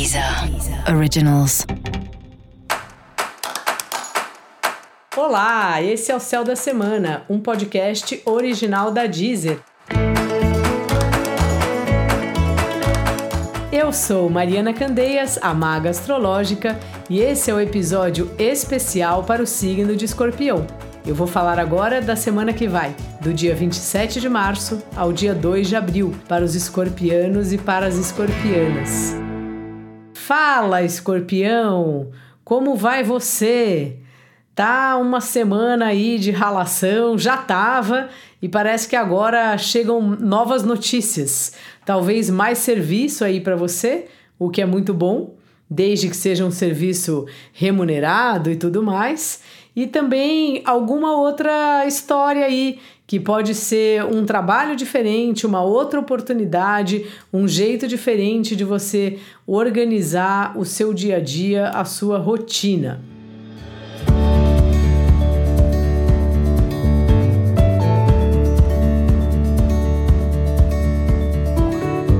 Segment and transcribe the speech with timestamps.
[0.00, 0.24] Deezer
[0.96, 1.66] Originals.
[5.14, 9.58] Olá, esse é o Céu da Semana, um podcast original da Deezer.
[13.70, 16.80] Eu sou Mariana Candeias, a maga astrológica,
[17.10, 20.66] e esse é o episódio especial para o signo de Escorpião.
[21.06, 25.34] Eu vou falar agora da semana que vai, do dia 27 de março ao dia
[25.34, 29.29] 2 de abril, para os escorpianos e para as escorpianas.
[30.30, 32.12] Fala, escorpião!
[32.44, 33.96] Como vai você?
[34.54, 38.08] Tá uma semana aí de ralação, já tava,
[38.40, 41.54] e parece que agora chegam novas notícias.
[41.84, 44.06] Talvez mais serviço aí para você,
[44.38, 45.34] o que é muito bom,
[45.68, 49.42] desde que seja um serviço remunerado e tudo mais
[49.74, 52.78] e também alguma outra história aí
[53.10, 60.56] que pode ser um trabalho diferente, uma outra oportunidade, um jeito diferente de você organizar
[60.56, 63.02] o seu dia a dia, a sua rotina.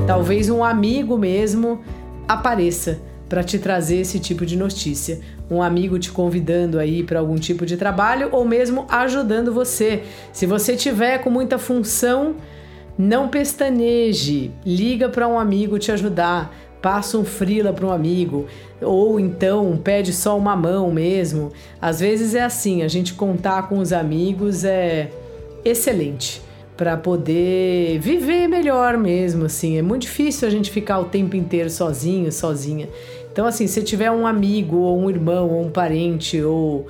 [0.08, 1.84] Talvez um amigo mesmo
[2.26, 5.20] apareça para te trazer esse tipo de notícia.
[5.48, 10.02] Um amigo te convidando aí para algum tipo de trabalho ou mesmo ajudando você.
[10.32, 12.34] Se você tiver com muita função,
[12.98, 18.46] não pestaneje, liga para um amigo te ajudar, passa um frila para um amigo,
[18.82, 21.52] ou então pede só uma mão mesmo.
[21.80, 25.08] Às vezes é assim, a gente contar com os amigos é
[25.64, 26.49] excelente
[26.80, 29.76] para poder viver melhor mesmo, assim.
[29.76, 32.88] É muito difícil a gente ficar o tempo inteiro sozinho, sozinha.
[33.30, 36.86] Então, assim, se tiver um amigo, ou um irmão, ou um parente, ou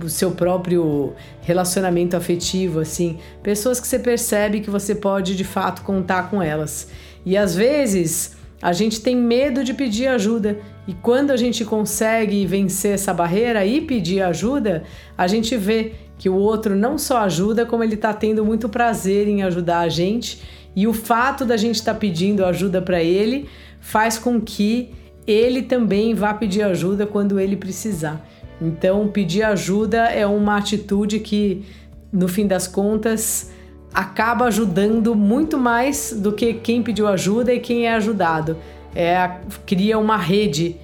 [0.00, 5.82] o seu próprio relacionamento afetivo, assim, pessoas que você percebe que você pode de fato
[5.82, 6.86] contar com elas.
[7.26, 12.46] E às vezes a gente tem medo de pedir ajuda, e quando a gente consegue
[12.46, 14.84] vencer essa barreira e pedir ajuda,
[15.18, 19.28] a gente vê que o outro não só ajuda, como ele está tendo muito prazer
[19.28, 20.42] em ajudar a gente,
[20.76, 23.48] e o fato da gente estar tá pedindo ajuda para ele
[23.80, 24.90] faz com que
[25.26, 28.26] ele também vai pedir ajuda quando ele precisar.
[28.60, 31.64] Então, pedir ajuda é uma atitude que,
[32.12, 33.50] no fim das contas,
[33.92, 38.56] acaba ajudando muito mais do que quem pediu ajuda e quem é ajudado.
[38.94, 40.76] É, cria uma rede,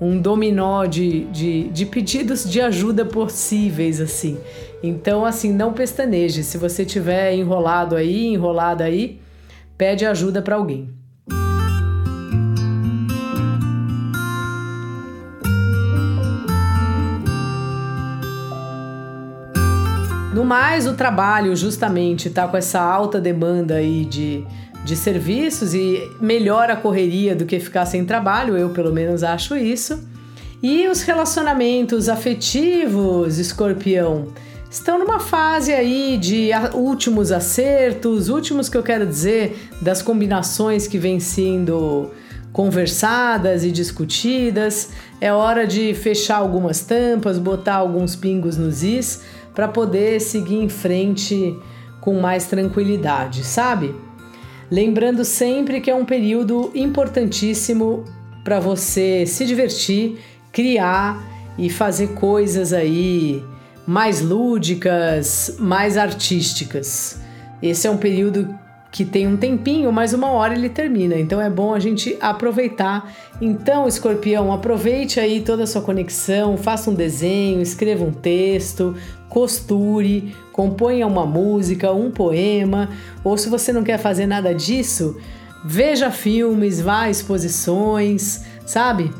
[0.00, 4.38] um dominó de, de, de pedidos de ajuda possíveis, assim.
[4.82, 6.42] Então, assim, não pestaneje.
[6.42, 9.20] Se você tiver enrolado aí, enrolada aí,
[9.78, 10.88] pede ajuda para alguém.
[20.34, 24.44] No mais, o trabalho justamente está com essa alta demanda aí de,
[24.82, 29.54] de serviços e melhora a correria do que ficar sem trabalho, eu pelo menos acho
[29.54, 30.08] isso.
[30.62, 34.28] E os relacionamentos afetivos, escorpião,
[34.72, 40.96] estão numa fase aí de últimos acertos, últimos que eu quero dizer, das combinações que
[40.96, 42.10] vêm sendo
[42.54, 44.88] conversadas e discutidas.
[45.20, 49.22] É hora de fechar algumas tampas, botar alguns pingos nos is
[49.54, 51.54] para poder seguir em frente
[52.00, 53.94] com mais tranquilidade, sabe?
[54.70, 58.06] Lembrando sempre que é um período importantíssimo
[58.42, 60.18] para você se divertir,
[60.50, 61.22] criar
[61.58, 63.44] e fazer coisas aí
[63.86, 67.20] mais lúdicas, mais artísticas.
[67.62, 68.48] Esse é um período
[68.92, 71.18] que tem um tempinho, mas uma hora ele termina.
[71.18, 73.10] Então é bom a gente aproveitar.
[73.40, 78.94] Então, escorpião, aproveite aí toda a sua conexão, faça um desenho, escreva um texto,
[79.30, 82.90] costure, componha uma música, um poema,
[83.24, 85.16] ou se você não quer fazer nada disso,
[85.64, 89.10] veja filmes, vá a exposições, sabe?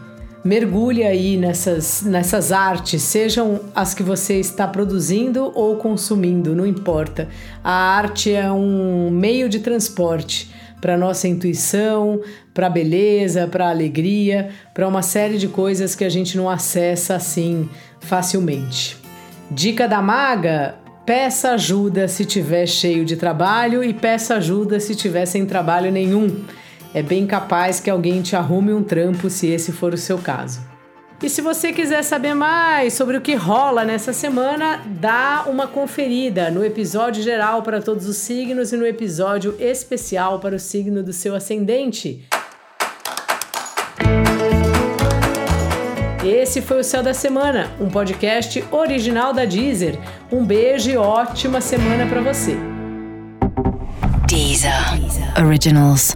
[0.45, 7.29] Mergulhe aí nessas, nessas artes, sejam as que você está produzindo ou consumindo, não importa.
[7.63, 12.21] A arte é um meio de transporte para nossa intuição,
[12.53, 17.69] para beleza, para alegria, para uma série de coisas que a gente não acessa assim
[18.01, 18.97] facilmente.
[19.49, 20.75] Dica da maga:
[21.07, 26.45] peça ajuda se tiver cheio de trabalho e peça ajuda se tiver sem trabalho nenhum
[26.95, 30.61] é bem capaz que alguém te arrume um trampo se esse for o seu caso.
[31.23, 36.51] E se você quiser saber mais sobre o que rola nessa semana, dá uma conferida
[36.51, 41.13] no episódio geral para todos os signos e no episódio especial para o signo do
[41.13, 42.27] seu ascendente.
[46.25, 49.99] Esse foi o Céu da Semana, um podcast original da Deezer.
[50.31, 52.57] Um beijo e ótima semana para você.
[54.27, 54.73] Deezer.
[55.39, 56.15] Originals.